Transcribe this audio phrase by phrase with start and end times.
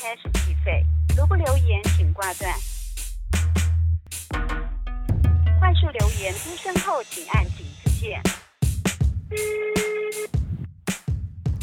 [0.00, 0.84] 开始计费。
[1.16, 2.54] 如不留言，请挂断。
[5.58, 8.22] 快速留言出声后，请按井字键。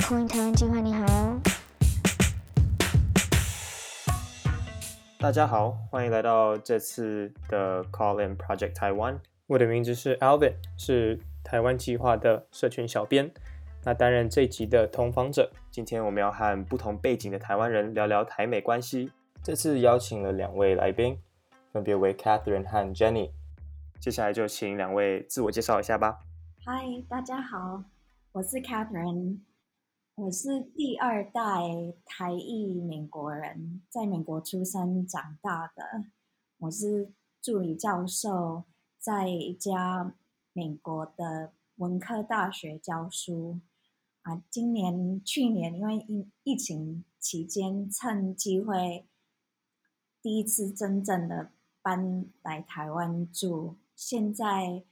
[0.06, 1.06] 空运台湾计划，你好。
[5.18, 9.20] 大家好，欢迎来到这次的 Call in Project Taiwan。
[9.48, 13.32] 我的名字是 Alvin，是台湾计划的社群小编。
[13.86, 15.52] 那担任这集的通访者。
[15.70, 19.12] 今天我们要和不同背景的台湾人聊聊台美关系。
[19.44, 21.20] 这次邀请了两位来宾，
[21.72, 23.30] 分别为 Catherine 和 Jenny。
[24.00, 26.22] 接下来就请两位自我介绍一下吧。
[26.66, 27.84] 嗨，大家好，
[28.32, 29.42] 我是 Catherine。
[30.16, 31.42] 我是第二代
[32.08, 36.06] 台裔美国人，在美国出生长大的。
[36.58, 38.64] 我是助理教授，
[38.98, 40.16] 在一家
[40.54, 43.60] 美国的文科大学教书。
[44.26, 49.06] 啊，今年、去年因为疫疫情期间，趁机会
[50.20, 51.52] 第一次真正的
[51.84, 53.76] 搬来台湾住。
[53.96, 54.84] 现在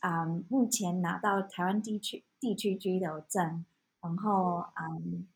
[0.00, 3.64] 啊，目前拿到台湾地区地区居留证。
[4.00, 5.28] 然后，嗯，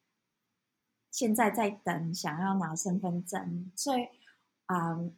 [1.12, 4.08] 现在在等，想要拿身份证，所以，
[4.66, 5.16] 嗯，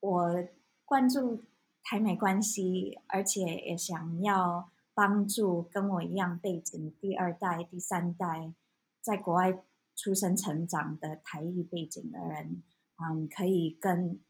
[0.00, 0.48] 我
[0.84, 1.44] 关注
[1.84, 8.52] 台美关系，而且也想要帮助跟我一样背景第二代、第三代
[9.00, 9.58] 在国外
[9.96, 12.62] 出生成长的台裔背景的人，
[12.96, 14.20] 嗯，可以更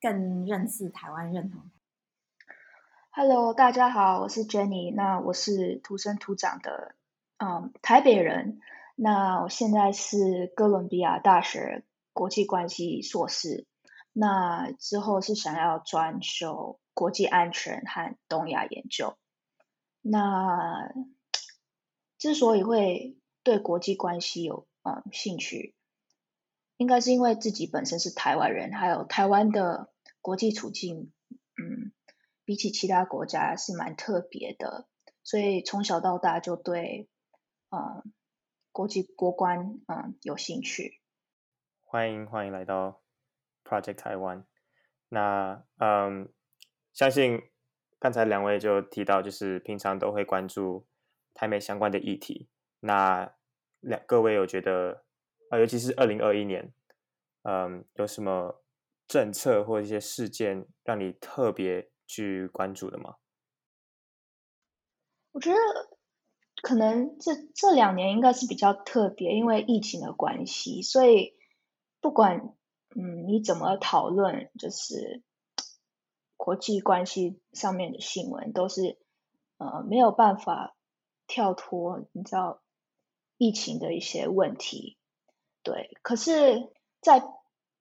[0.00, 1.70] 更认识台湾、认同。
[3.10, 6.94] Hello，大家好，我是 Jenny，那我是土生土长的。
[7.38, 8.60] 嗯，台北人。
[8.94, 13.66] 那我现在是哥伦比亚大学国际关系硕士。
[14.12, 19.16] 那之后是想要专修国际安全和东亚研究。
[20.02, 20.92] 那
[22.18, 25.74] 之所以会对国际关系有嗯兴趣，
[26.76, 29.90] 应该是因为自己本身是台湾人，还有台湾的
[30.20, 31.12] 国际处境，
[31.56, 31.92] 嗯，
[32.44, 34.86] 比起其他国家是蛮特别的，
[35.22, 37.08] 所以从小到大就对。
[37.74, 38.12] 嗯，
[38.70, 41.00] 国际国关嗯有兴趣，
[41.84, 43.00] 欢迎欢迎来到
[43.64, 44.46] Project 台湾。
[45.08, 46.30] 那嗯，
[46.92, 47.40] 相信
[48.02, 50.88] 刚才两位就提到，就是平常都会关注
[51.34, 52.48] 台美相关的议题。
[52.80, 53.32] 那
[53.78, 55.04] 两各位有觉得
[55.50, 56.74] 啊，尤其是二零二一年，
[57.42, 58.64] 嗯，有什么
[59.06, 63.14] 政策或一些事件让你特别去关注的吗？
[65.30, 65.58] 我觉得。
[66.60, 71.34] 可能这这两年应该是比较特别，因为疫情的关系，所以
[72.00, 72.54] 不管
[72.94, 75.24] 嗯你怎么讨论，就是
[76.42, 78.98] 国际关系上面的新闻，都是
[79.58, 80.74] 呃没有办法
[81.28, 82.60] 跳脱你知道
[83.38, 84.98] 疫情的一些问题。
[85.62, 87.22] 对，可是，在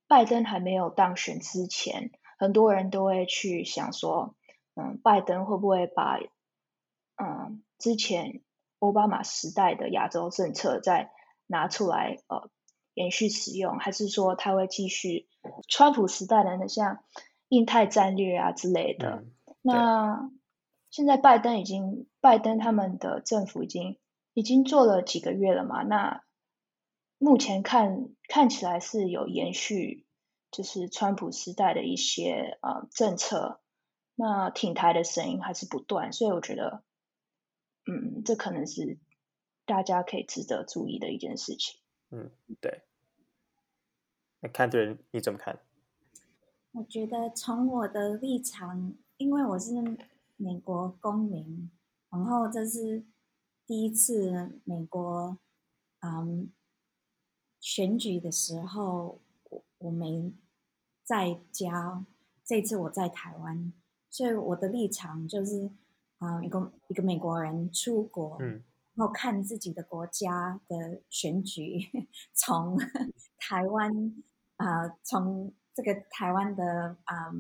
[0.08, 4.36] 拜登还没有当选之前，很多人都会去想说，
[4.76, 6.20] 嗯，拜登会不会把
[7.16, 8.44] 嗯之前。
[8.82, 11.12] 奥巴马时代的亚洲政策再
[11.46, 12.50] 拿出来呃
[12.96, 15.28] 延续使用，还是说他会继续
[15.68, 17.04] 川普时代的那像
[17.52, 19.26] 印太战略啊之类的？
[19.62, 20.32] 那
[20.90, 24.00] 现在拜登已经拜登他们的政府已经
[24.34, 25.84] 已经做了几个月了嘛？
[25.84, 26.24] 那
[27.18, 30.06] 目前看看起来是有延续，
[30.50, 33.60] 就是川普时代的一些呃政策，
[34.16, 36.84] 那挺台的声音还是不断，所以我觉得。
[37.88, 39.00] 嗯，这可能是
[39.66, 41.80] 大家可以值得注意的一件事情。
[42.12, 42.30] 嗯，
[42.62, 42.84] 对。
[44.40, 45.60] 那看的人你怎么看？
[46.74, 49.74] 我觉得从我的立场，因为我是
[50.38, 51.70] 美国公民，
[52.10, 53.04] 然后这是
[53.66, 55.38] 第一次美国
[56.00, 56.52] 嗯
[57.60, 59.20] 选举的时候，
[59.50, 60.34] 我我没
[61.04, 62.06] 在家，
[62.44, 63.74] 这次我在台湾，
[64.10, 65.72] 所以我的立场就是。
[66.22, 68.64] 啊，一个一个美国人出国，然
[68.98, 71.90] 后看自己的国家的选举，
[72.32, 72.78] 从
[73.40, 73.92] 台湾
[74.58, 77.32] 啊，从这个台湾的啊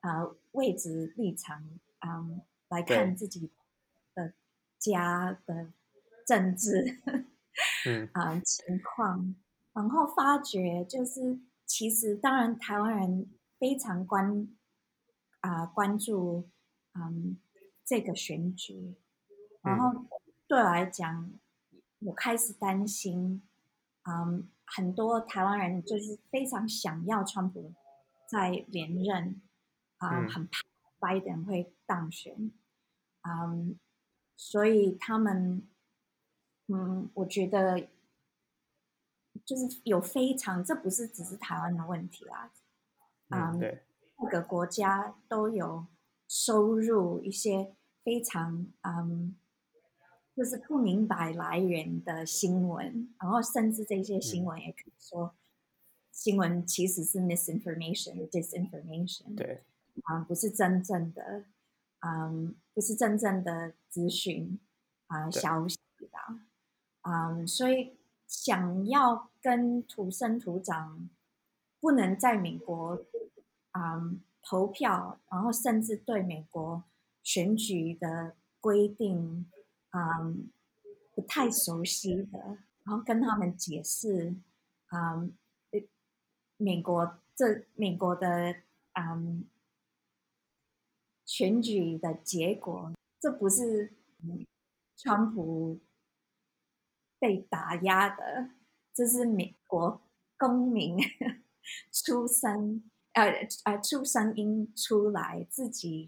[0.00, 1.62] 啊位置立场
[1.98, 2.26] 啊
[2.68, 3.50] 来看自己
[4.14, 4.32] 的
[4.78, 5.72] 家的
[6.26, 6.98] 政治
[8.12, 9.34] 啊情况，
[9.72, 14.48] 然后发觉就是其实当然台湾人非常关
[15.40, 16.48] 啊关注
[16.94, 17.38] 嗯。
[17.84, 18.94] 这个选举，
[19.60, 20.06] 然后
[20.46, 21.30] 对我来讲，
[21.98, 23.42] 我开始担心，
[24.04, 27.74] 嗯，很多台湾人就是非常想要川普
[28.26, 29.42] 再连任，
[29.98, 30.62] 啊，很怕
[30.98, 32.50] 拜登会当选，
[33.22, 33.78] 嗯，
[34.36, 35.68] 所以他们，
[36.68, 37.88] 嗯，我觉得，
[39.44, 42.50] 就是有非常，这不是只是台湾的问题啦，
[43.28, 43.84] 嗯，对，
[44.16, 45.86] 各个国家都有
[46.26, 49.36] 收入一些非常嗯，
[50.34, 55.34] 就是不明白来源的新闻，然后甚至这些新闻也可以说，
[56.10, 59.62] 新闻其实是 misinformation、disinformation，对，
[60.04, 61.44] 啊，不是真正的，
[62.00, 64.58] 嗯，不是真正的资讯
[65.08, 66.08] 啊消息的，
[67.02, 71.10] 嗯，所以想要跟土生土长
[71.78, 73.04] 不能在美国
[73.72, 76.84] 啊投票，然后甚至对美国
[77.22, 79.46] 选举的规定。
[79.92, 80.50] 嗯，
[81.14, 82.38] 不太熟悉的，
[82.84, 84.34] 然后跟他们解释，
[84.90, 85.36] 嗯，
[86.56, 88.62] 美国这美国的
[88.94, 89.46] 嗯
[91.24, 93.94] 选举的结果，这不是
[94.96, 95.80] 川普
[97.18, 98.50] 被打压的，
[98.94, 100.02] 这是美国
[100.36, 100.96] 公民
[101.92, 102.90] 出生。
[103.12, 106.06] 呃呃，出声音出来，自己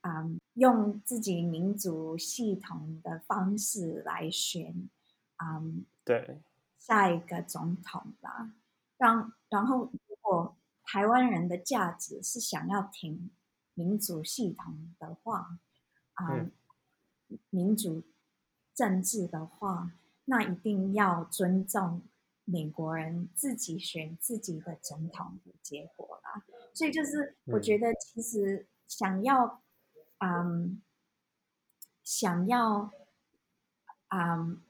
[0.00, 4.88] 嗯，用自己民主系统的方式来选，
[5.44, 6.40] 嗯，对，
[6.78, 8.52] 下一个总统吧。
[8.96, 13.30] 让然后，如果台湾人的价值是想要听
[13.74, 15.58] 民主系统的话，
[16.14, 16.46] 啊，
[17.50, 18.02] 民主
[18.74, 19.92] 政治的话，
[20.24, 22.00] 那一定要尊重。
[22.48, 29.60] 美国人自己选自己的总统的结果啦，所以就是我觉得其实想要，
[30.18, 30.80] 嗯，
[32.04, 32.92] 想要，
[34.10, 34.62] 嗯，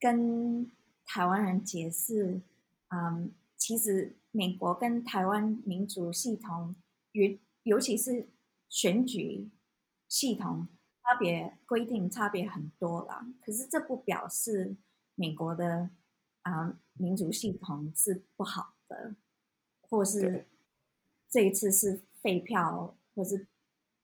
[0.00, 0.68] 跟
[1.06, 2.40] 台湾人解释，
[2.88, 6.74] 嗯，其实美国跟台湾民主系统，
[7.12, 8.26] 尤尤其是
[8.68, 9.48] 选举
[10.08, 10.66] 系统
[11.00, 14.74] 差别规定差别很多啦，可是这不表示
[15.14, 15.90] 美国的。
[16.44, 19.14] 啊，民主系统是不好的，
[19.80, 20.46] 或是
[21.28, 23.46] 这一次是废票，或是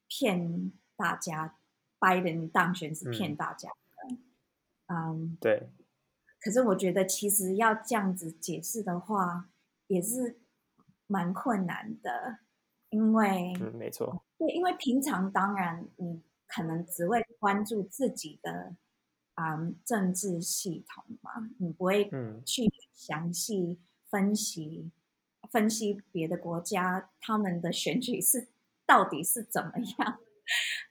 [0.08, 1.58] 骗大家，
[1.98, 4.16] 拜登当选是骗大家的。
[4.88, 5.70] 嗯，对。
[6.40, 9.50] 可是我觉得，其实要这样子解释的话，
[9.86, 10.40] 也是
[11.06, 12.38] 蛮困难的，
[12.88, 14.24] 因为，嗯，没错。
[14.38, 18.74] 对，因为平常当然你可能只会关注自己的。
[19.40, 19.56] 啊，
[19.86, 22.10] 政治系统嘛，你不会
[22.44, 24.90] 去详细分析
[25.50, 28.48] 分析别的国家他们的选举是
[28.84, 30.18] 到底是怎么样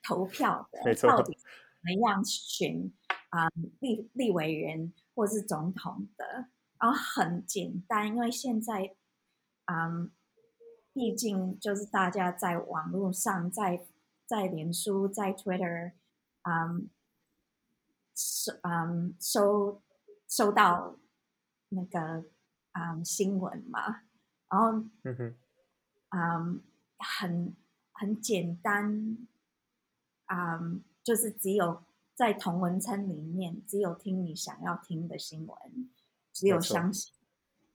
[0.02, 2.92] 投票的，到底怎么样选
[3.30, 3.50] 啊
[3.80, 6.48] 立立委员或是总统的，
[6.80, 8.96] 然后很简单，因为现在
[9.66, 10.10] 啊，
[10.92, 13.86] 毕竟就是大家在网络上，在
[14.26, 15.92] 在脸书，在 Twitter
[16.42, 16.82] 啊。
[18.20, 19.82] 收嗯收
[20.28, 20.98] 收到
[21.70, 22.26] 那个
[22.74, 24.02] 嗯新闻嘛，
[24.50, 25.36] 然后嗯哼
[26.10, 26.62] 嗯
[26.98, 27.56] 很
[27.94, 29.18] 很简单
[30.26, 31.82] 嗯就是只有
[32.14, 35.90] 在同文层里面，只有听你想要听的新闻，
[36.34, 37.14] 只有相信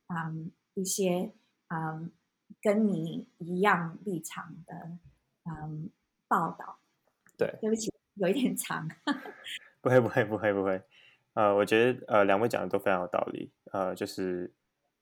[0.09, 1.33] 嗯一些
[1.69, 2.13] 嗯
[2.61, 4.99] 跟你一样立场的
[5.45, 5.89] 嗯
[6.29, 6.79] 报道。
[7.39, 8.87] 对，对不起，有一点长。
[9.85, 10.83] 不会 不会不会不会，
[11.35, 14.51] 呃，我觉得呃两位讲的都非常有道理，呃，就是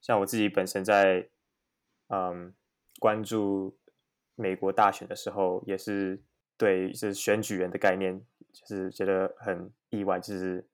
[0.01, 1.29] 像我自己本身在
[2.09, 2.53] 嗯
[2.99, 3.79] 关注
[4.35, 6.21] 美国大选的时候，也是
[6.57, 8.21] 对就是选举人的概念，
[8.53, 10.67] 就是觉得很意外，就是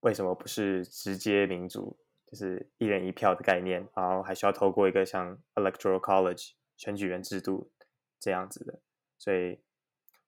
[0.00, 7.70] 为什么不是直接民主，就是一人一票的概念，然后还需要透过一个像 electoral college 选举人制度
[8.18, 8.80] 这样子的，
[9.16, 9.60] 所以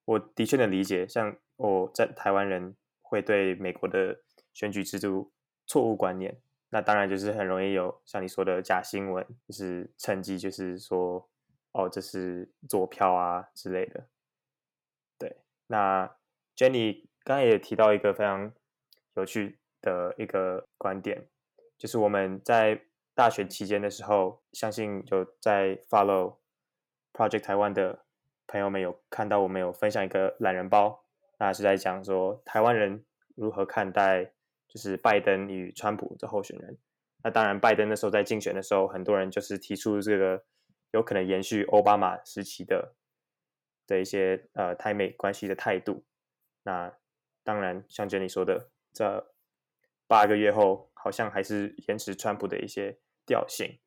[0.04, 2.76] 我的确能理解，像我在台湾人。
[3.14, 4.18] 会对美国的
[4.52, 5.30] 选举制度
[5.66, 6.36] 错误观念，
[6.70, 11.28] 那当然就是很容易有像你说的假新闻，就是趁机就是说，
[11.70, 14.08] 哦，这是左票啊之类的。
[15.16, 15.36] 对，
[15.68, 16.12] 那
[16.56, 18.52] Jenny 刚才也提到一个非常
[19.14, 21.28] 有趣的一个观点，
[21.78, 22.82] 就是我们在
[23.14, 26.38] 大选期间的时候，相信有在 follow
[27.12, 28.04] Project 台湾的
[28.48, 31.03] 朋友们有看到我们有分享一个懒人包。
[31.38, 34.32] 那是在讲说台湾人如何看待
[34.68, 36.78] 就是拜登与川普这候选人。
[37.22, 40.44] 那当然，拜登那时候在竞选的时候，很多人就是提出这个
[40.90, 42.94] 有可能延续奥巴马时期的
[43.86, 46.04] 的一些呃台美关系的态度。
[46.64, 46.94] 那
[47.42, 49.34] 当然，像 Jenny 说的，这
[50.06, 53.78] 八个月后好像还是延迟川普的一些调性。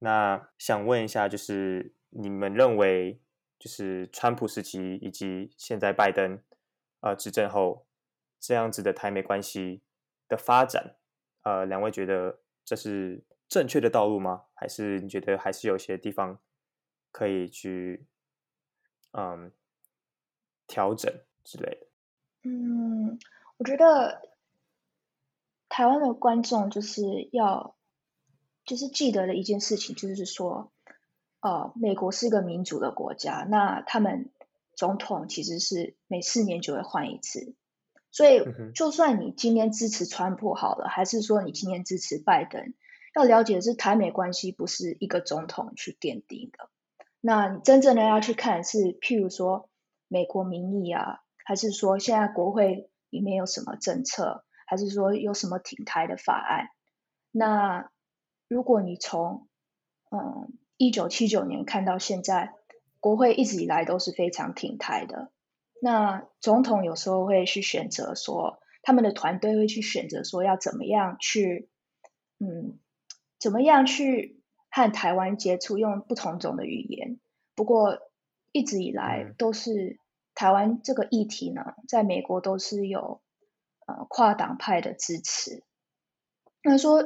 [0.00, 3.20] 那想问一下，就是你们认为，
[3.58, 6.38] 就是川普时期以及现在拜登？
[7.02, 7.86] 呃，执政后
[8.40, 9.82] 这样子的台美关系
[10.28, 10.96] 的发展，
[11.42, 14.44] 呃，两位觉得这是正确的道路吗？
[14.54, 16.38] 还是你觉得还是有些地方
[17.10, 18.06] 可以去
[19.10, 19.52] 嗯
[20.66, 21.12] 调整
[21.44, 21.86] 之类的？
[22.44, 23.18] 嗯，
[23.56, 24.28] 我觉得
[25.68, 27.76] 台湾的观众就是要
[28.64, 30.72] 就是记得的一件事情，就是说，
[31.40, 34.30] 呃，美国是一个民主的国家，那他们
[34.82, 37.54] 总统其实是每四年就会换一次，
[38.10, 38.42] 所以
[38.74, 42.74] 就算你今天支持川普好了，还是说你今天支持拜登，
[43.14, 46.68] 要了解的是台美关系不是一个总统去奠定的，
[47.20, 49.70] 那真正的要去看是譬如说
[50.08, 51.20] 美国民意啊。
[51.44, 56.66] 还是说现在国会里面有什么政策，还是说有什么挺台的法案？
[57.30, 57.88] 那
[58.48, 59.46] 如果你从
[60.10, 62.54] 嗯一九七九年看到现在，
[63.02, 65.30] 国会一直以来都是非常挺台的。
[65.82, 71.68] 那总统有时候会去选择说，他们的团队会去选择说要怎么样去
[72.38, 72.78] 嗯
[73.38, 74.40] 怎么样去
[74.70, 77.18] 和台湾接触，用不同种的语言。
[77.54, 77.98] 不过
[78.52, 79.98] 一直以来都是。
[80.34, 83.20] 台湾这个议题呢，在美国都是有
[83.86, 85.62] 呃跨党派的支持。
[86.62, 87.02] 那说，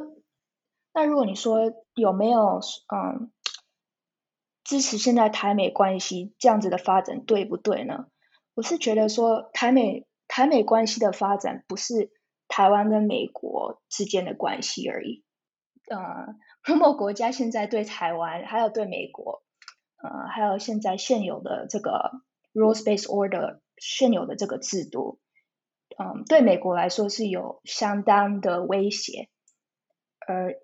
[0.95, 1.59] 那如果你说
[1.97, 3.33] 有没有嗯
[4.67, 8.09] 支持现在台美关系这样子的发展，对不对呢？
[8.55, 12.11] 我是觉得说台美台美关系的发展不是
[12.49, 15.25] 台湾跟美国之间的关系而已。
[15.89, 19.43] 呃，如果国家现在对台湾还有对美国，
[20.03, 22.21] 呃，还有现在现有的这个。
[22.57, 25.21] Rules-based order 现有的这个制度，
[25.99, 29.29] 嗯，对美国来说是有相当的威胁，
[30.27, 30.55] 而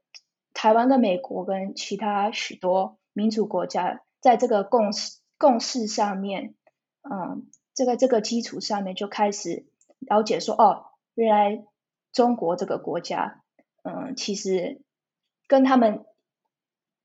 [0.54, 6.54] 台湾跟美国跟其他许多民主国家在这个共识共识上面，
[7.02, 9.66] 嗯，这个这个基础上面就开始
[9.98, 11.64] 了解说，哦，原来
[12.12, 13.42] 中国这个国家，
[13.82, 14.82] 嗯，其实
[15.46, 16.04] 跟他们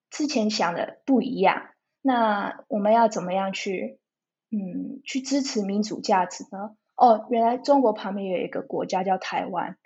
[0.10, 1.70] 之前想的不一样，
[2.02, 4.00] 那我们要怎么样去？
[4.50, 6.78] 嗯，去支持民主价值呢？
[6.96, 9.78] 哦，原来中国旁边有一个国家叫台湾。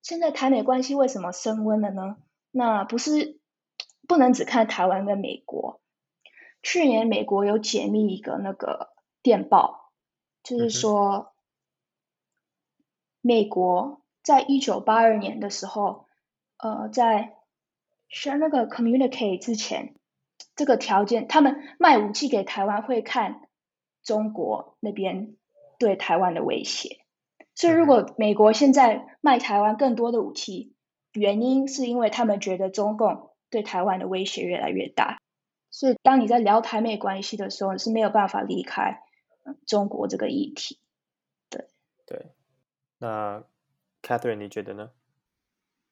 [0.00, 2.16] 现在台美关系为什么升温了呢？
[2.50, 3.37] 那不是
[4.08, 5.80] 不能只看台湾跟美国。
[6.62, 9.92] 去年美国有解密一个那个电报，
[10.42, 11.32] 就是说
[13.20, 16.06] 美国在一九八二年的时候，
[16.56, 17.36] 呃，在
[18.08, 19.94] 宣那个 communicate 之前，
[20.56, 23.42] 这个条件，他们卖武器给台湾会看。
[24.04, 25.36] 中国那边
[25.78, 27.04] 对台湾的威胁，
[27.54, 30.72] 所以如果美国现在卖台湾更多的武器，
[31.12, 35.18] 原因是因为他们觉得中共对台湾的威胁越来越大。
[35.70, 39.02] 所以当你在聊台美关系的时候，是没有办法离开
[39.66, 40.78] 中国这个议题。
[41.50, 41.68] 对
[42.06, 42.32] 对，
[42.98, 43.44] 那
[44.02, 44.90] Catherine 你觉得呢？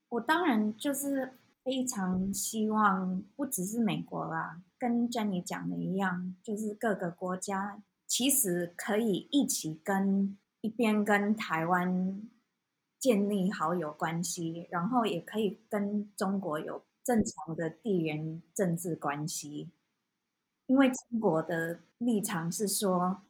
[0.08, 7.82] 我当然就是非常希望，不只是美国啦，跟 Jenny 讲的一样，就是各个国家。
[8.06, 12.22] 其实可以一起跟一边跟台湾
[13.00, 19.70] 建立好友关系，然后也可以跟中国有正常的地缘政治关系。
[20.66, 23.22] 因为中国的立场是说，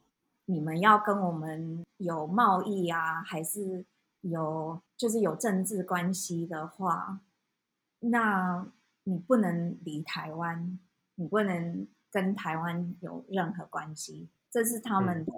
[0.47, 3.85] 你们要跟我们有贸易啊，还是
[4.23, 7.21] 有就是有政治关系的话，
[8.01, 8.67] 那
[9.05, 10.79] 你不能离台湾，
[11.17, 14.31] 你不能跟台湾有任何关系。
[14.51, 15.33] 这是他们的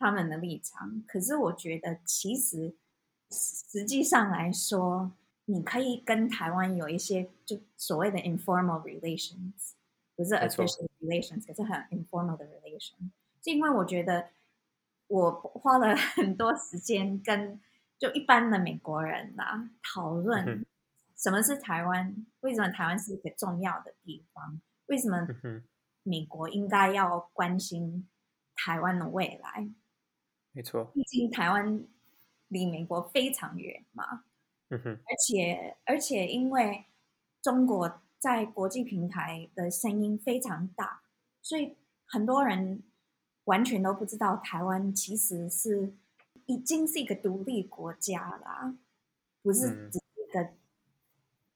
[0.00, 2.74] 他们的立场，可是我觉得其实
[3.30, 5.12] 实际上来说，
[5.48, 9.72] 你可以跟台湾有一些就所谓的 informal relations，
[10.14, 13.10] 不是 official relations，可是很 informal 的 relation。
[13.42, 14.28] 是因为我觉得
[15.06, 17.60] 我花了很多时间跟
[17.98, 20.66] 就一般的美国人呐讨论
[21.16, 25.26] 什么是台湾，为什么台湾是一个重要的地方，为什么
[26.02, 28.08] 美国应该要关心。
[28.60, 29.70] 台湾的未来，
[30.50, 30.86] 没错。
[30.86, 31.86] 毕竟台湾
[32.48, 34.24] 离美国非常远嘛，
[34.70, 34.90] 嗯哼。
[34.90, 36.86] 而且而且，因为
[37.42, 41.02] 中国在国际平台的声音非常大，
[41.42, 42.82] 所以很多人
[43.44, 45.94] 完全都不知道台湾其实是
[46.46, 48.74] 已经是一个独立国家啦，
[49.42, 50.50] 不是只是一个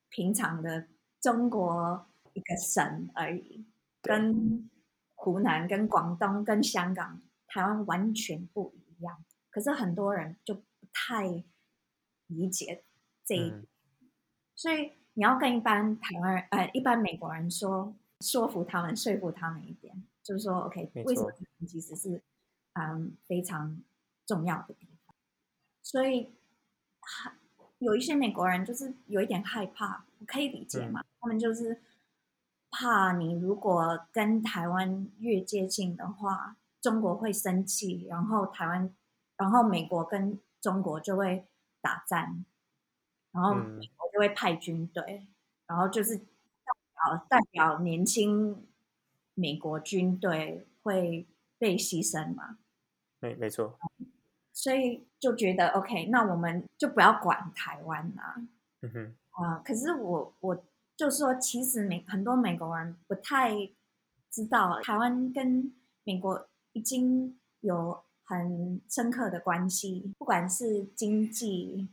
[0.09, 0.89] 平常的
[1.21, 3.65] 中国一个省而已，
[4.01, 4.69] 跟。
[5.15, 11.45] 湖南跟广东跟香港、台湾完全不一样，可是很多人就不太
[12.27, 12.83] 理解
[13.25, 13.67] 这一点，
[14.55, 21.33] 所以你要跟一般台湾人、呃，一般美国人说，说服他们、说服他们一点，就是说，OK，为什么
[21.67, 22.23] 其实是
[22.75, 23.81] 嗯非常
[24.27, 25.15] 重要的地方？
[25.83, 26.33] 所以
[27.79, 31.83] 有一些美国人就是有一点害怕，我可以理解嘛，他们就是
[32.71, 38.95] 怕你如果跟台湾越接近的话，中国会生气，然后台湾，
[39.37, 41.47] 然后美国跟中国就会
[41.81, 42.45] 打战，
[43.33, 45.27] 然后美国就会派军队，
[45.67, 46.25] 然后就是代
[46.95, 48.67] 表代表年轻
[49.35, 51.27] 美国军队会
[51.59, 52.59] 被牺牲嘛？
[53.21, 53.79] 没没错。
[54.53, 58.37] 所以就觉得 OK，那我们就不要管台湾啦。
[58.83, 59.15] 嗯哼。
[59.31, 63.55] 啊，可是我我就说，其实美很多美国人不太
[64.31, 65.73] 知道，台湾跟
[66.05, 71.89] 美国已经有很深刻的关系，不管是经济，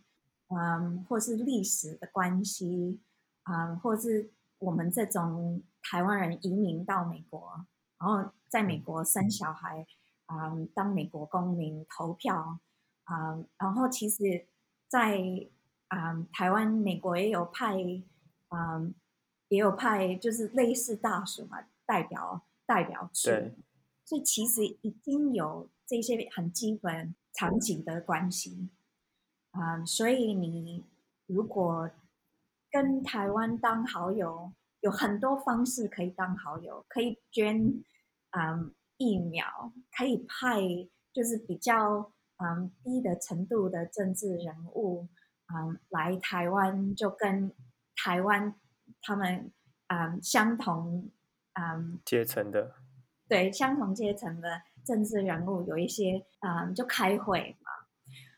[0.50, 3.00] 嗯，或是历史的关系，
[3.44, 7.66] 啊，或是我们这种台湾人移民到美国，
[7.98, 9.88] 然后在美国生小孩。
[10.30, 12.60] 啊，当美国公民投票
[13.06, 14.46] 啊，然后其实，
[14.88, 15.20] 在
[15.88, 17.76] 啊台湾、美国也有派
[18.50, 18.94] 嗯，
[19.48, 23.32] 也有派，就是类似大使嘛，代表代表处，
[24.06, 28.70] 所以其实已经有这些很基本、场景的关系
[29.52, 30.86] 啊，所以你
[31.28, 31.90] 如果
[32.72, 37.84] 跟台湾当好友，有很多方式可以当好友，可以捐
[38.32, 38.72] 啊。
[39.02, 40.60] 疫苗可以派，
[41.14, 45.08] 就是比较嗯低的程度的政治人物，
[45.48, 47.50] 嗯来台湾，就跟
[47.96, 48.54] 台湾
[49.02, 49.54] 他们
[49.88, 51.10] 嗯相同
[51.54, 52.76] 嗯阶层的，
[53.30, 57.56] 对相同阶层的政治人物有一些嗯就开会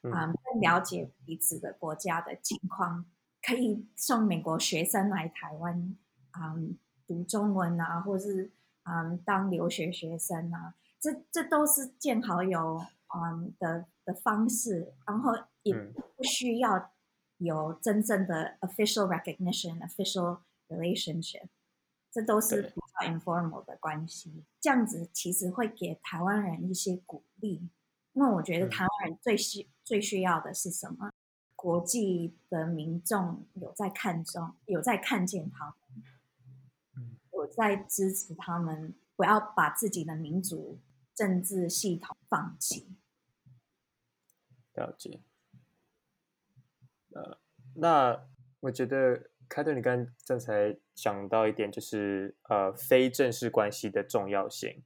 [0.01, 3.05] 嘛，嗯更了解彼此的国家的情况，
[3.41, 5.95] 可以送美国学生来台湾
[6.39, 6.77] 嗯
[7.07, 8.51] 读中文啊，或是。
[8.83, 12.83] 嗯，当留学学生啊，这这都是见好友
[13.15, 16.91] 嗯的的方式，然后也不需要
[17.37, 21.43] 有真正的 official recognition、official relationship，
[22.11, 24.43] 这都是比较 informal 的关系。
[24.59, 27.69] 这样子其实会给台湾人一些鼓励，
[28.13, 31.11] 因为我觉得台湾人最需最需要的是什么？
[31.53, 35.75] 国际的民众有在看中，有在看见他们。
[37.53, 40.79] 在支持他们，不要把自己的民主
[41.13, 42.95] 政治系统放弃。
[44.75, 45.19] 了解。
[47.09, 47.37] 呃，
[47.75, 48.25] 那
[48.61, 54.81] 我觉得凯特，你刚刚才讲到一点，就是呃，非正式关系的重要性。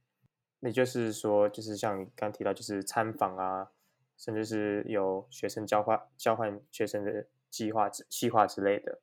[0.58, 3.70] 那就是说，就是像你刚提到，就是参访啊，
[4.16, 9.00] 甚至是有学生交换、交换学生的计划、计划之类的。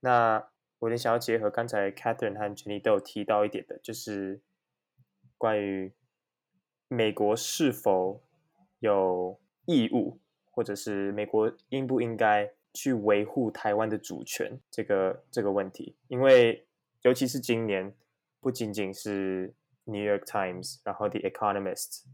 [0.00, 4.40] 那我也想要结合刚才 Catherine 和 Jenny 都有提到一点的，就是
[5.36, 5.92] 关于
[6.88, 8.22] 美国是否
[8.78, 10.18] 有义务，
[10.50, 15.96] 或者是美国应不应该去维护台湾的主权这个这个问题。
[16.08, 16.66] 因为
[17.02, 17.94] 尤其是今年，
[18.40, 22.04] 不仅仅是 New York Times，然后 The Economist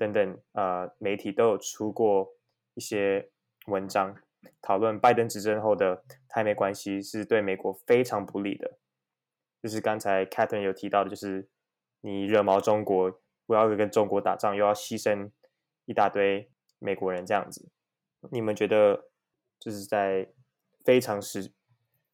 [0.00, 2.32] 等等呃媒体都有出过
[2.72, 3.30] 一些
[3.66, 4.16] 文章。
[4.62, 8.78] 讨论拜登执政后的台美关系是对美国非常不利的，
[9.62, 11.50] 就是刚才 Catherine 有提到的，就是
[12.00, 15.30] 你惹毛中国，不要跟中国打仗，又要牺牲
[15.84, 17.68] 一大堆美国人这样子。
[18.30, 19.10] 你们觉得
[19.58, 20.32] 就是在
[20.82, 21.52] 非常时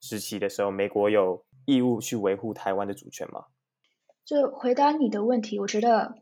[0.00, 3.46] 时期的时候，美国有义务去维护台湾的主权吗？
[4.24, 6.16] 就回答你的问题，我觉得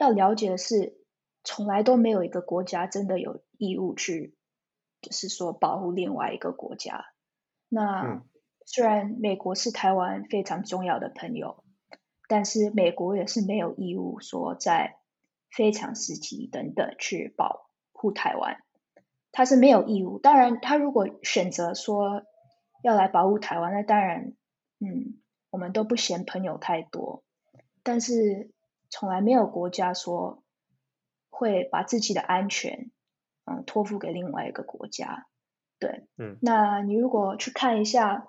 [0.00, 0.98] 要了解的是，
[1.44, 4.34] 从来都没有一个国家真的有义务去。
[5.02, 7.06] 就是说，保护另外一个国家。
[7.70, 8.22] 那
[8.66, 11.64] 虽然美国是台湾非常重要的朋友，
[12.28, 14.98] 但是美国也是没有义务说在
[15.50, 18.58] 非常时期等等去保护台湾。
[19.32, 20.18] 他是没有义务。
[20.18, 22.24] 当然，他如果选择说
[22.82, 24.34] 要来保护台湾，那当然，
[24.80, 27.24] 嗯，我们都不嫌朋友太多。
[27.82, 28.50] 但是，
[28.90, 30.42] 从来没有国家说
[31.30, 32.90] 会把自己的安全。
[33.46, 35.26] 嗯，托付给另外一个国家，
[35.80, 38.28] 对，嗯，那你如果去看一下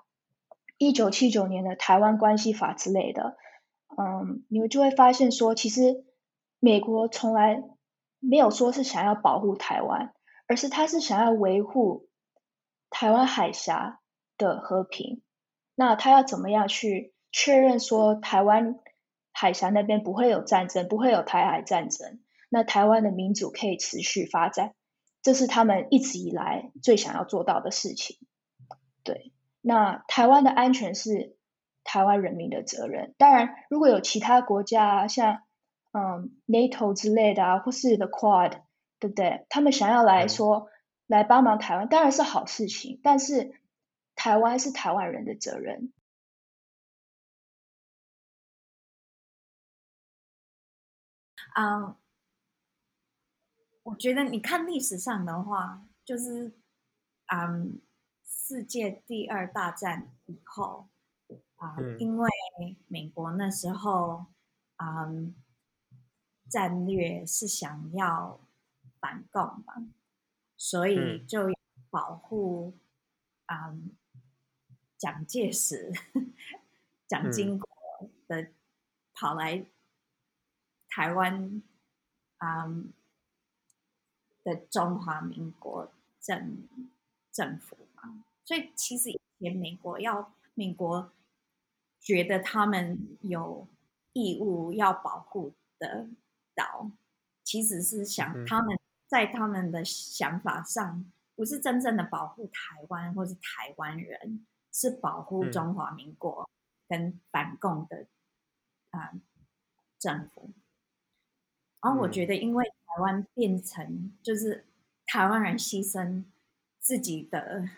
[0.78, 3.36] 一九七九年的台湾关系法之类的，
[3.96, 6.04] 嗯，你们就会发现说，其实
[6.58, 7.62] 美国从来
[8.18, 10.12] 没有说是想要保护台湾，
[10.48, 12.08] 而是他是想要维护
[12.90, 14.00] 台湾海峡
[14.38, 15.22] 的和平。
[15.76, 18.80] 那他要怎么样去确认说台湾
[19.32, 22.20] 海峡那边不会有战争，不会有台海战争？
[22.48, 24.74] 那台湾的民主可以持续发展。
[25.22, 28.18] 这是他们一直以来最想要做到的事情。
[29.04, 31.36] 对，那台湾的安全是
[31.84, 33.14] 台湾人民的责任。
[33.18, 35.42] 当然，如果有其他国家，像
[35.92, 38.62] 嗯 NATO 之类的啊，或是 The Quad，
[38.98, 39.46] 对不对？
[39.48, 40.68] 他们想要来说
[41.06, 43.52] 来帮忙台湾，当然是好事情，但是
[44.16, 45.92] 台湾是台湾人的责任。
[51.54, 51.96] 嗯，
[53.84, 56.52] 我觉得你看历史上的话，就是
[57.26, 57.80] 嗯，
[58.24, 60.88] 世界第二大战以后
[61.56, 62.28] 啊，嗯因为
[62.88, 64.26] 美国那时候
[64.76, 65.34] 嗯，
[66.48, 68.40] 战略是想要
[69.00, 69.86] 反共嘛，
[70.56, 71.26] 所以嗯。
[71.26, 71.48] 就
[71.90, 72.78] 保护
[73.46, 73.94] 嗯
[74.96, 75.92] 蒋介石、
[77.06, 77.68] 蒋经国
[78.26, 78.50] 的
[79.12, 79.66] 跑来
[80.94, 81.62] 台湾
[82.38, 82.92] 嗯
[84.44, 86.68] 的中华民国政
[87.30, 91.10] 政府嘛，所以其实以前美国要美国
[91.98, 93.66] 觉得他们有
[94.12, 96.08] 义务要保护的
[96.54, 96.90] 岛，
[97.42, 105.52] 其实是想嗯他们在他们的想法上，不是真正的保护台湾或是台湾人，是保护嗯。
[105.52, 106.50] 中华民国
[106.86, 108.06] 跟反共的
[108.90, 109.14] 啊、
[109.98, 110.50] 政府。
[111.82, 112.12] 然后我嗯。
[112.12, 114.64] 觉得，因为台湾变成就是
[115.06, 116.24] 台湾人牺牲
[116.78, 117.68] 自己的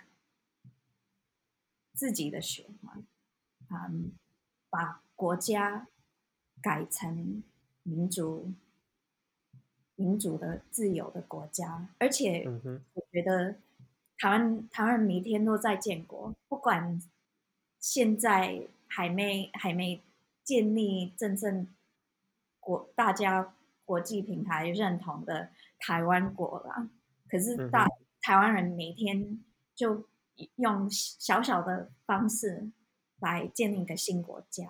[1.94, 3.02] 自己的血嘛，
[3.70, 4.12] 嗯，
[4.68, 5.86] 把国家
[6.60, 7.42] 改成
[7.82, 8.52] 民族
[9.94, 12.44] 民主的自由的国家，而且
[12.94, 13.54] 我觉得
[14.18, 17.00] 台湾台湾人每天都在建国，不管
[17.78, 20.02] 现在还没还没
[20.42, 21.68] 建立真正
[22.58, 23.53] 国大家
[23.84, 26.88] 国际平台认同的台湾国啦，
[27.28, 27.90] 可是大、嗯
[28.26, 29.44] 台湾人每天
[29.74, 30.08] 就
[30.56, 32.70] 用小小的方式
[33.18, 34.66] 来建立一个新国家，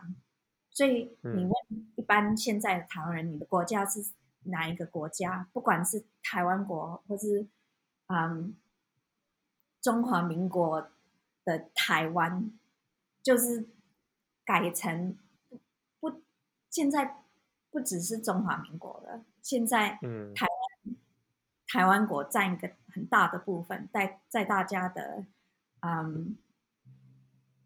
[0.72, 1.48] 所以你嗯。
[1.48, 1.52] 问
[1.94, 4.10] 一般现在的台湾人，你的国家是
[4.42, 5.48] 哪一个国家？
[5.52, 7.46] 不管是台湾国或是
[8.08, 8.56] 嗯
[9.80, 10.90] 中华民国
[11.44, 12.50] 的台湾，
[13.22, 13.68] 就是
[14.44, 15.16] 改成
[16.00, 16.20] 不
[16.68, 17.23] 现在
[17.74, 20.32] 不只是中华民国了，现在嗯。
[20.32, 20.46] 台
[21.66, 25.24] 台湾国占一个很大的部分，在在大家的
[25.80, 26.38] 嗯，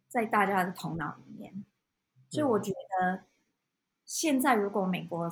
[0.09, 1.63] 在大家的头脑里面，
[2.31, 3.25] 所以我觉得
[4.07, 5.31] 现在如果美国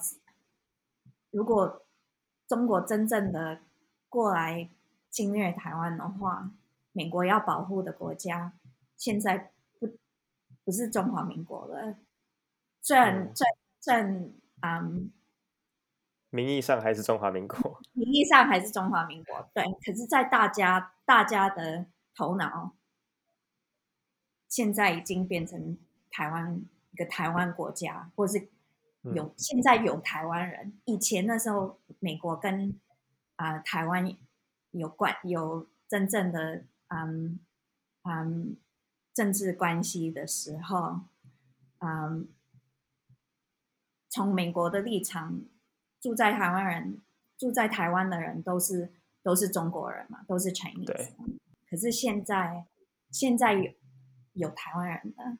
[1.30, 1.86] 如果
[2.46, 3.60] 中国真正的
[4.10, 4.68] 过来
[5.10, 6.50] 侵略台湾的话，
[6.92, 8.52] 美国要保护的国家
[8.94, 9.88] 现在不
[10.64, 11.96] 不是中华民国了，
[12.82, 13.32] 虽然嗯。
[13.34, 15.12] 虽然虽然嗯。
[16.30, 17.80] 名义上还是中华民国。
[17.94, 22.74] 名义上还是中华民国，对，可是，在大家大家的头脑，
[24.48, 25.78] 现在已经变成
[26.10, 28.48] 台湾一个台湾国家，或是
[29.14, 30.78] 有、现在有台湾人。
[30.84, 32.78] 以前那时候，美国跟
[33.36, 34.14] 啊、呃台湾
[34.72, 37.38] 有关有真正的嗯
[38.02, 38.56] 嗯
[39.14, 41.00] 政治关系的时候，
[41.78, 42.28] 嗯，
[44.16, 45.42] 从美国的立场。
[45.98, 47.02] 住在台湾人，
[47.36, 51.16] 住在台湾的人都是都是中国人嘛，都是 Chinese 对。
[51.68, 52.66] 可是现在
[53.10, 53.72] 现在有
[54.34, 55.38] 有台湾人的，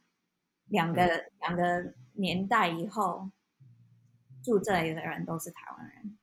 [0.65, 3.31] 两个、两个年代以后，
[4.43, 6.19] 住这里的人都是台湾人，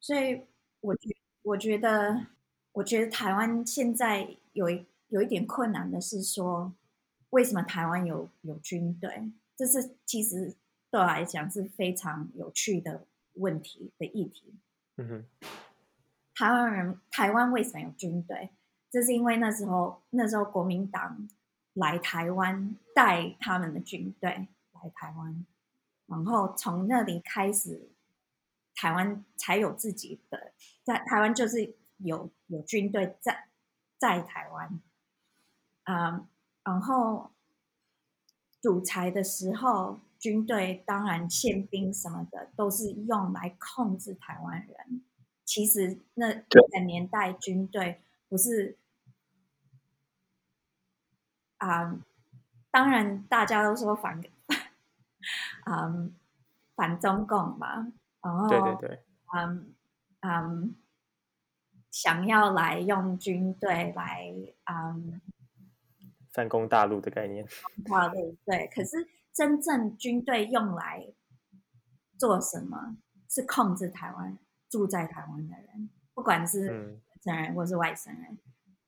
[0.00, 0.42] 所以
[0.80, 2.26] 我觉我觉得
[2.72, 6.74] 我觉得台湾现在有一有一点困难的是说，
[7.30, 9.32] 为什么台湾有有军队？
[9.56, 10.54] 这是其实
[10.90, 13.06] 对我来讲是非常有趣的。
[13.40, 14.52] 问题的议题，
[14.96, 15.48] 嗯哼，
[16.34, 18.50] 台湾人台湾为什么有军队？
[18.90, 21.28] 这是因为那时候那时候国民党
[21.74, 25.46] 来台湾带他们的军队来台湾，
[26.06, 27.92] 然后从那里开始，
[28.74, 33.46] 台湾才有自己的在台湾就是有有军队在
[33.98, 34.80] 在台湾，
[35.84, 36.26] 嗯，
[36.64, 37.30] 然后
[38.60, 40.00] 独裁的时候。
[40.18, 45.04] 军队当然，宪兵什么的都是用来控制台湾人。
[45.44, 48.76] 其实那个年代，军队不是
[51.58, 52.02] 啊、嗯，
[52.70, 54.20] 当然大家都说反，
[55.66, 56.14] 嗯，
[56.74, 59.02] 反中共嘛，然后对对对，
[59.34, 59.74] 嗯
[60.20, 60.76] 嗯，
[61.90, 65.20] 想要来用军队来嗯
[66.32, 67.46] 反攻大陆的概念，
[67.88, 69.08] 大陆对，可是。
[69.38, 71.12] 真正军队用来
[72.18, 72.96] 做什么？
[73.28, 74.36] 是控制台湾
[74.68, 78.36] 住在台湾的人，不管是本人或是外省人，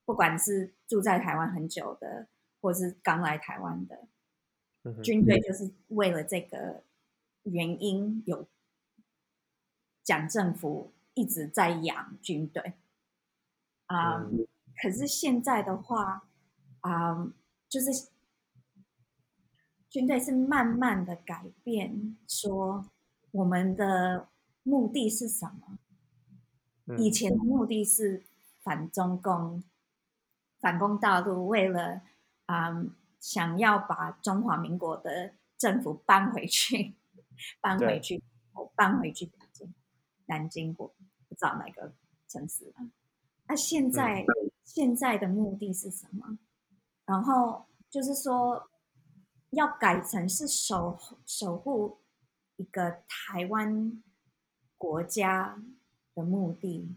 [0.05, 2.27] 不管是住在台湾很久的，
[2.61, 4.09] 或是刚来台湾的，
[4.83, 6.83] 嗯、军队就是为了这个
[7.45, 8.49] 原因有
[10.03, 12.73] 蒋政府一直在养军队。
[13.87, 14.49] 啊、嗯
[14.83, 16.27] 可是现在的话，
[16.81, 17.33] 啊、
[17.69, 18.09] 就是
[19.91, 22.87] 军队是慢慢的改变，说
[23.33, 24.29] 我们的
[24.63, 25.79] 目的是什么？
[26.87, 28.25] 嗯以前的目的是
[28.63, 29.63] 反中共、
[30.61, 32.03] 反攻大陆，为了
[32.47, 32.85] 啊、
[33.19, 36.95] 想要把中华民国的政府搬回去，
[37.61, 38.23] 搬回去，
[38.55, 39.75] 我搬回去南京，
[40.27, 40.95] 南京我
[41.29, 41.93] 不知道哪个
[42.29, 42.91] 城市了。
[43.47, 44.25] 那、现在、
[44.65, 46.39] 现在的目的是什么？
[47.05, 48.70] 然后就是说，
[49.51, 51.99] 要改成是守守护
[52.57, 54.03] 一个台湾
[54.77, 55.63] 国家
[56.15, 56.97] 的目的。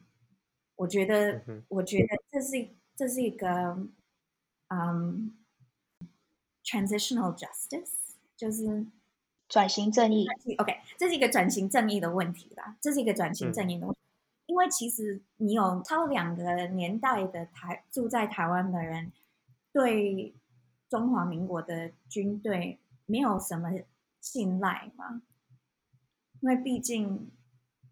[0.76, 3.88] 我觉得我觉得这是这是一个
[4.70, 5.36] 嗯
[6.64, 8.86] ，transitional justice，就是
[9.48, 14.00] 转型正义，OK，这是一个转型正义的问题啦，这是一个转型正义的问题。
[14.48, 19.12] 因为其实你有超两个年代的台住在台湾的人，
[19.72, 20.34] 对
[20.94, 23.72] 中华民国的军队没有什么
[24.22, 25.24] 信赖嘛，
[26.40, 27.32] 因为毕竟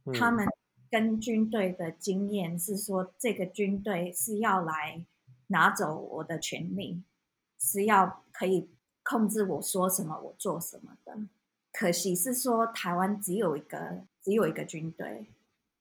[0.05, 0.13] 嗯。
[0.13, 0.45] 他们
[0.87, 5.03] 跟军队的经验是说，这个军队是要来
[5.47, 7.01] 拿走我的权利，
[7.57, 8.69] 是要可以
[9.01, 11.17] 控制我说什么，我做什么的。
[11.71, 15.25] 可惜是说，台湾只有一个，只有一个军队，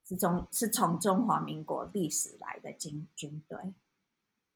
[0.08, 3.58] 是从是从中华民国历史来的军军队，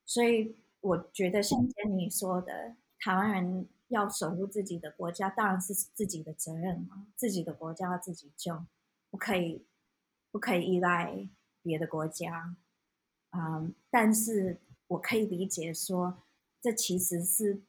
[0.07, 8.67] 所以我觉得像跟你说的，台湾人要守护自己的国家，当然是自己的责任嘛，自己的国家要自己救，
[9.11, 9.65] 不可以
[10.31, 11.27] 不可以依赖
[11.63, 12.55] 别的国家，
[13.31, 16.23] 嗯，但是我可以理解说，
[16.61, 17.63] 这其实是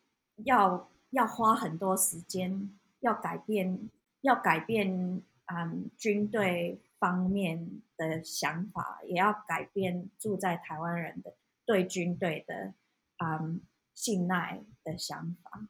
[0.44, 11.34] 要要花很多时间，要改变，要改变，嗯，军队方面的想法，也要改变住在台湾人的
[11.66, 12.74] 对军队的，
[13.18, 13.62] 嗯，
[13.94, 15.68] 信赖的想法。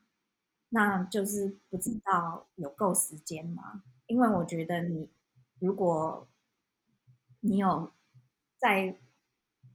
[0.70, 3.84] 那就是不知道有够时间吗？
[4.08, 5.10] 因为我觉得你
[5.60, 6.28] 如果
[7.40, 7.94] 你有
[8.58, 8.98] 在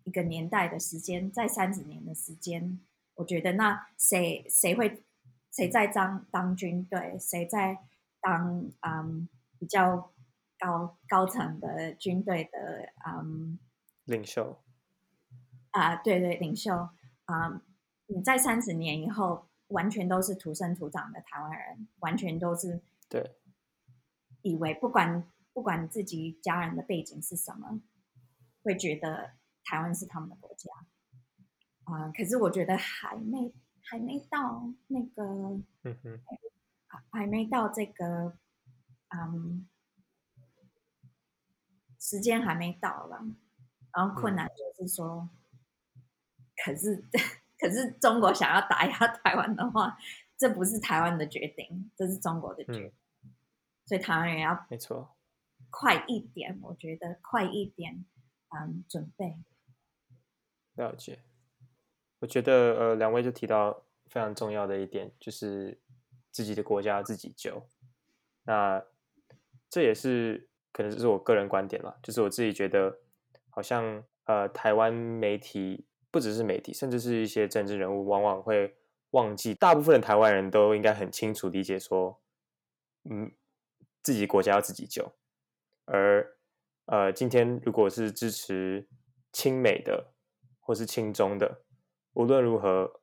[0.05, 2.81] 一个年代的时间，在三十年的时间，
[3.15, 5.05] 我觉得那谁谁会
[5.51, 7.87] 谁在当当军队，谁在
[8.21, 9.29] 当嗯
[9.59, 10.13] 比较
[10.59, 13.59] 高高层的军队的嗯
[14.05, 14.63] 领袖，
[15.71, 16.91] 啊、对对领袖
[17.31, 17.63] 啊、
[18.07, 23.37] 你在三十年以后，完全都是土生土长的台湾人，完全都是对，
[24.43, 27.81] 以为不管不管自己家人的背景是什么，
[28.63, 29.33] 会觉得
[29.65, 30.71] 台湾是他们的国家。
[31.85, 35.25] 啊、可是我觉得还没还没到那个
[35.83, 36.21] 嗯哼，
[36.87, 38.37] 还还没到这个，
[39.09, 39.69] 嗯，
[41.99, 43.25] 时间还没到了。
[43.93, 45.29] 然后困难就是说，
[46.65, 47.05] 可是
[47.59, 49.97] 可是中国想要打压台湾的话，
[50.37, 52.93] 这不是台湾的决定，这是中国的决定。
[53.87, 55.17] 所以台湾人要没错，
[55.69, 58.05] 快一点，我觉得快一点，
[58.49, 59.37] 嗯，准备。
[60.75, 61.21] 了解。
[62.21, 65.81] 我觉得呃，两位就提到非常重要的一点，就是
[66.31, 67.67] 自己的国家自己救。
[68.45, 68.85] 那
[69.69, 72.99] 这也是可能是我个人观点了，就是我自己觉得，
[73.49, 78.77] 好像呃，台湾媒体不只是媒体，甚至是一些政治人物，往往会
[79.11, 82.21] 忘记，大部分的台湾人都应该很清楚理解说，
[83.05, 83.33] 嗯，
[84.03, 85.13] 自己国家要自己救。
[85.85, 86.37] 而
[86.87, 88.89] 呃，今天如果是支持
[89.33, 90.13] 亲美的
[90.59, 91.65] 或是亲中的，
[92.15, 93.01] 无论如何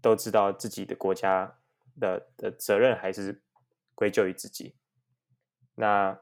[0.00, 1.58] 都知道自己的国家
[2.00, 3.42] 的的责任还是
[3.94, 4.76] 归咎于自己。
[5.74, 6.18] 那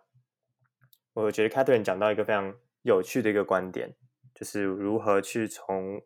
[1.12, 3.94] 我觉得 Catherine 讲到一个非常有趣的一个观点，
[4.35, 6.03] 就是如何去从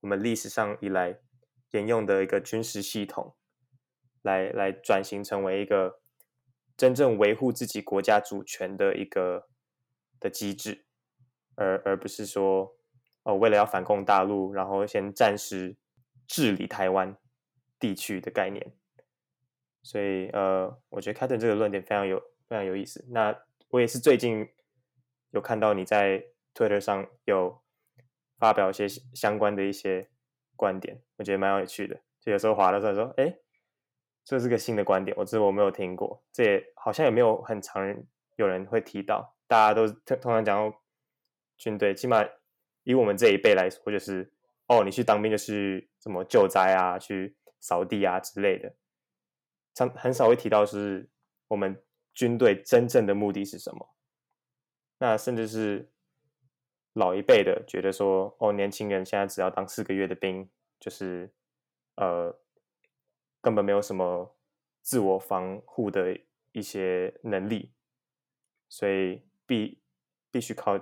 [0.00, 1.18] 我们历史上以来
[1.72, 3.34] 沿用的一个军事系统，
[4.22, 6.00] 来来转型成为一个
[6.76, 9.48] 真正维护自己国家主权的一个
[10.20, 10.86] 的机制，
[11.56, 12.76] 而而不是说
[13.24, 15.76] 哦为了要反攻大陆，然后先暂时
[16.26, 17.18] 治理台湾
[17.80, 18.72] 地区的概念。
[19.82, 23.04] 所以呃，我觉得 Catherine 这个论点非常有非常有意思。
[23.10, 23.36] 那
[23.70, 24.48] 我也是最近
[25.30, 26.24] 有看到你在
[26.58, 27.62] Twitter 上有
[28.36, 30.10] 发表一些相关的一些
[30.56, 32.00] 观点，我觉得蛮有趣的。
[32.20, 33.38] 就有时候滑的时候说，哎，
[34.24, 40.82] 这是个新的观点，我这我没有听过，这也好像也没有很常人有人会提到，大家都通通常讲到
[41.56, 42.24] 军队，起码
[42.82, 44.32] 以我们这一辈来说，就是
[44.66, 48.74] 哦，你去当兵就是什么救灾啊，去扫地啊之类的，
[49.74, 51.08] 常很少会提到是
[51.46, 51.80] 我们
[52.12, 53.94] 军队真正的目的是什么。
[54.98, 55.92] 那甚至是
[56.98, 60.48] 老一辈的觉得说，哦，年轻人现在只要当四个月的兵，
[60.80, 61.30] 就是
[61.94, 62.36] 呃，
[63.40, 64.34] 根本没有什么
[64.82, 66.18] 自我防护的
[66.50, 67.70] 一些能力，
[68.68, 69.80] 所以必
[70.32, 70.80] 必须靠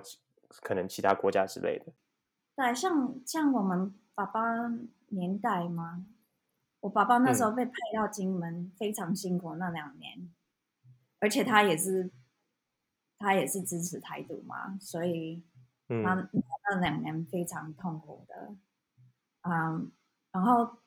[0.63, 1.93] 可能其他国家之类的。
[2.55, 4.41] 对，像像我们爸爸
[5.09, 6.03] 年代嘛，
[6.79, 10.33] 我爸爸那时候被派到金门，非常辛苦那两年，
[11.19, 12.09] 而且他也是
[13.19, 15.43] 他也是支持台独嘛，所以
[15.87, 16.29] 他
[16.69, 18.55] 那两年非常痛苦的，
[19.41, 19.91] 嗯，
[20.31, 20.77] 然后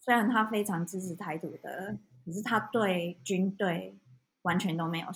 [0.00, 3.98] 虽然他非常支持台独的，可是他对军队
[4.42, 5.08] 完全都没有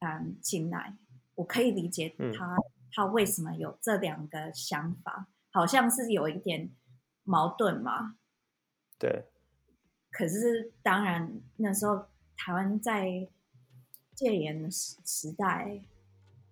[0.00, 0.96] 嗯青睐，
[1.34, 2.56] 我可以理解他。
[2.92, 5.28] 他为什么有这两个想法？
[5.52, 6.74] 好像是有一点
[7.22, 8.16] 矛盾嘛。
[8.98, 9.26] 对。
[10.10, 13.28] 可是当然，那时候台湾在
[14.16, 15.84] 戒严的时时代，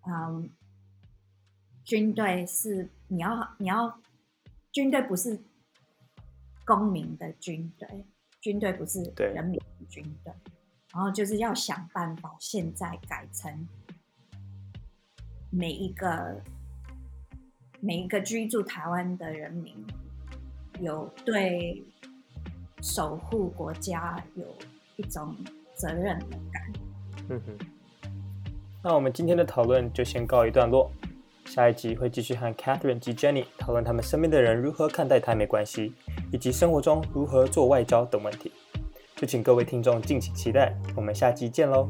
[0.06, 0.48] 嗯，
[1.88, 3.98] 军队是你要你要，
[4.70, 5.40] 军队不是
[6.66, 8.04] 公民的军队，
[8.42, 10.30] 军队不是人民的军队，
[10.92, 13.66] 然后就是要想办法，现在改成。
[15.48, 16.42] 每一个
[17.80, 19.74] 每一个居住台湾的人民，
[20.80, 21.82] 有对
[22.82, 24.44] 守护国家有
[24.96, 25.34] 一种
[25.74, 26.18] 责任
[26.52, 26.72] 感。
[27.30, 27.58] 嗯哼。
[28.84, 30.92] 那我们今天的讨论就先告一段落，
[31.48, 35.94] 下一集会继续和 Catherine 及 Jenny 讨论他们身边的人如何看待台美关系，
[36.30, 38.52] 以及生活中如何做外交等问题。
[39.16, 41.88] 就请各位听众敬请期待，我们下期见喽。